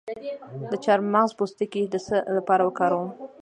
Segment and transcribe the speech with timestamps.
[0.69, 3.09] د چارمغز پوستکی د څه لپاره وکاروم؟